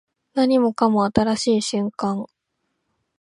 [0.33, 2.25] 何もかも新しい瞬間